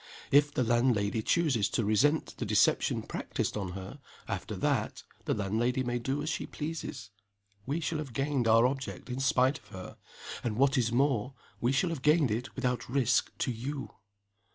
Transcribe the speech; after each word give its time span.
If 0.31 0.51
the 0.51 0.63
landlady 0.63 1.21
chooses 1.21 1.69
to 1.69 1.85
resent 1.85 2.33
the 2.37 2.43
deception 2.47 3.03
practiced 3.03 3.55
on 3.55 3.73
her, 3.73 3.99
after 4.27 4.55
that, 4.55 5.03
the 5.25 5.35
landlady 5.35 5.83
may 5.83 5.99
do 5.99 6.23
as 6.23 6.29
she 6.29 6.47
pleases. 6.47 7.11
We 7.67 7.79
shall 7.81 7.99
have 7.99 8.11
gained 8.11 8.47
our 8.47 8.65
object 8.65 9.11
in 9.11 9.19
spite 9.19 9.59
of 9.59 9.67
her 9.67 9.97
and, 10.43 10.55
what 10.55 10.75
is 10.75 10.91
more, 10.91 11.35
we 11.59 11.71
shall 11.71 11.91
have 11.91 12.01
gained 12.01 12.31
it 12.31 12.55
without 12.55 12.89
risk 12.89 13.31
to 13.37 13.53
_you. 13.53 13.91